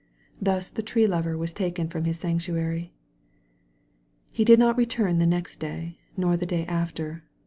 [0.41, 2.91] Thus the tree lover was taken from his sanctuary.
[4.31, 7.21] He did not return the next day, nor the day after.